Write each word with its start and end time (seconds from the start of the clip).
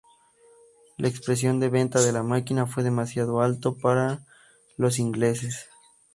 El 0.97 1.13
precio 1.23 1.53
de 1.59 1.69
venta 1.69 2.01
de 2.01 2.11
la 2.11 2.23
máquina 2.23 2.65
fue 2.65 2.81
demasiado 2.81 3.39
alto 3.43 3.75
para 3.77 4.25
los 4.75 4.97
ingleses. 4.97 5.69